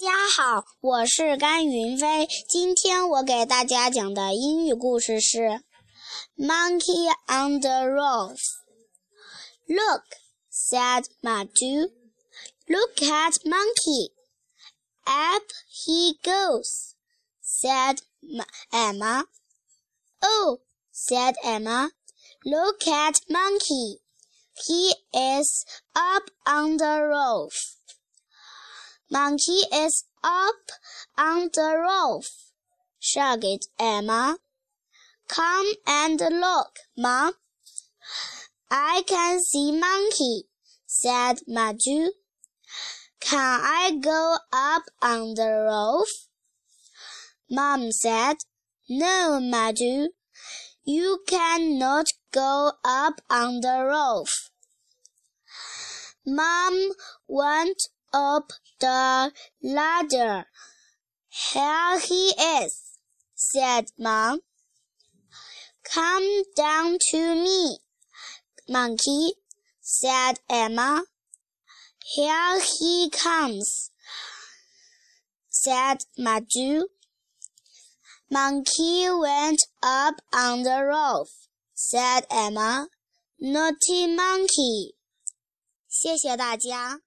[0.00, 2.28] 大家好，我是甘云飞。
[2.48, 5.38] 今天我给大家讲的英语故事是
[6.36, 8.36] 《Monkey on the Roof》。
[9.66, 10.04] Look,
[10.52, 11.90] said Maju.
[12.68, 14.12] Look at Monkey.
[15.04, 16.94] Up he goes,
[17.42, 17.98] said
[18.70, 19.24] Emma.
[20.22, 20.60] Oh,
[20.92, 21.90] said Emma.
[22.44, 24.00] Look at Monkey.
[24.64, 27.77] He is up on the roof.
[29.10, 30.70] Monkey is up
[31.16, 32.28] on the roof,
[32.98, 34.36] shouted Emma.
[35.28, 37.32] Come and look, Mom.
[38.70, 40.44] I can see Monkey,
[40.86, 42.10] said Madhu.
[43.20, 46.08] Can I go up on the roof?
[47.50, 48.36] Mom said,
[48.90, 50.08] No, Madhu.
[50.84, 54.50] You cannot go up on the roof.
[56.26, 56.90] Mom
[57.26, 60.45] went up the ladder.
[61.29, 62.99] Here he is,
[63.35, 64.41] said Mom.
[65.83, 67.79] Come down to me,
[68.69, 69.33] Monkey,
[69.81, 71.03] said Emma.
[72.15, 73.91] Here he comes,
[75.49, 76.87] said Maju.
[78.29, 81.29] Monkey went up on the roof,
[81.73, 82.87] said Emma.
[83.39, 84.95] Naughty monkey.
[85.89, 87.01] 谢谢大家。